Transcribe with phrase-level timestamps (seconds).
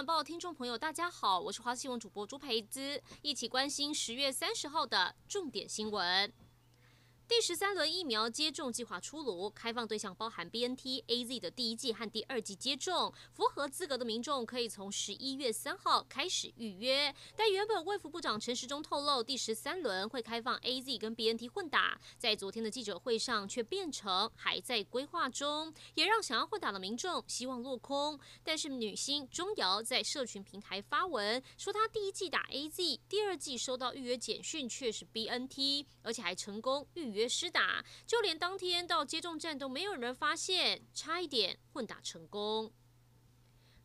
[0.00, 6.32] 晚报听众朋友，大家好，我是华新闻主播朱培姿，一起关心十月三十号的重点新闻。
[7.30, 17.14] 第十三轮疫苗接种计划出炉，开放对象包含 BNT、AZ 的第一剂和第二剂接种，符合资格的民众可以从十一月三号开始预约。
[17.36, 28.18] 但原本卫福部长陈时中透露，第十三轮会开放 AZ 跟 BNT 混打，在昨天的记者会上却变成还在规划中，也让想要混打的民众希望落空。
[28.42, 37.19] 但是女星钟瑶在社群平台发文说，她第一剂打 AZ，第二剂收到预约简讯却是 BNT，而且还成功预约。
[37.20, 42.72] 约施打，就连当天到接种站都没有人发现，差一点混打成功。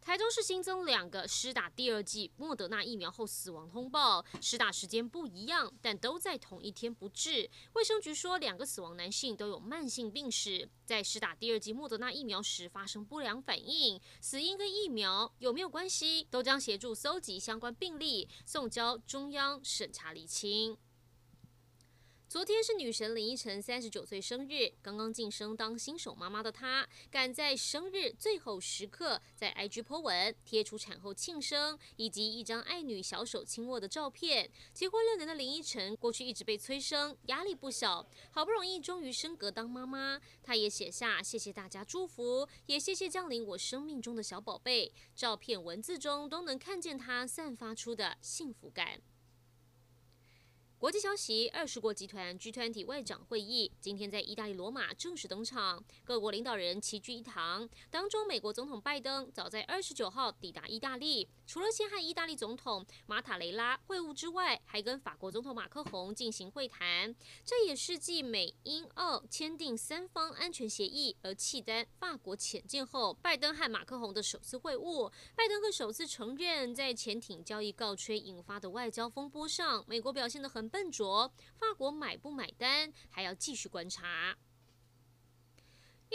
[0.00, 7.50] 台中市新增两个施打第二剂莫德纳疫苗后死亡通报，施打时间不一样，但都在同一天不治。
[7.72, 20.76] 卫生局说，两个死亡男性都有慢性病史，在施打第二剂莫德纳疫苗时发生不良反应，死因跟疫苗有没有关系，都将协助搜集相关病例，送交中央审查厘清。
[22.34, 34.50] 昨天是女神林依晨三十九岁生日，刚刚晋升当新手妈妈的她，赶在生日最后时刻，在 IG po 文贴出产后庆生以及一张爱女小手轻握的照片。
[34.72, 44.92] 结婚六年的林依晨，过去一直被催生，压力不小，好不容易终于升格当妈妈，她也写下谢谢大家祝福，也谢谢降临我生命中的小宝贝。
[45.14, 49.00] 照片文字中都能看见她散发出的幸福感。
[50.84, 57.66] 国际消息：二十国集团 G20 外长会议今天在意大利罗马正式登场，各国领导人齐聚一堂。
[57.90, 67.16] 当中，美国总统拜登早在二十九号抵达意大利，除了先和意大利总统马塔雷拉会晤之外，还跟法国总统马克宏进行会谈。
[67.46, 75.10] 这也是继美英澳签订三方安全协议而契丹法国潜舰后，拜登和马克宏的首次会晤。
[75.34, 84.36] 拜登更首次承认，在潜艇交易告吹引发的外交风波上，美国表现得很笨拙，法国买不买单还要继续观察。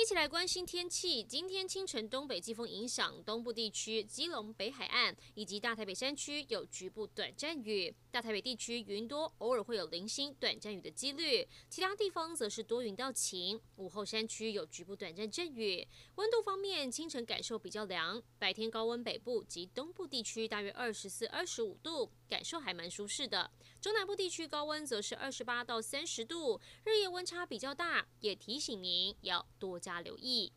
[0.01, 1.21] 一起来关心天气。
[1.21, 7.93] 今天清晨东北季风影响东部地区、基隆北海岸以及大台北山区有局部短暂雨。
[8.09, 11.45] 大台北地区云多，偶尔会有零星短暂雨的几率。
[11.69, 13.59] 其他地方则是多云到晴。
[13.75, 15.85] 午后山区有局部短暂阵雨。
[16.15, 23.51] 温度方面，清晨感受比较凉，白天高温北部及东部地区大约二十四、二十五度，感受还蛮舒适的。
[23.81, 29.88] 中南部地区高温则是二十八到三十度，日夜温差比较大，也提醒您要多加。
[29.89, 30.51] 加留意。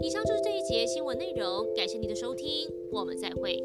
[0.00, 3.60] 以上就是这一节新闻内容，感谢您的收听，我们再会。